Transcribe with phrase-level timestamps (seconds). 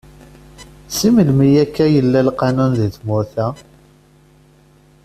[0.93, 1.65] Si melmi yella
[2.23, 3.47] akka lqanun di tmurt-a?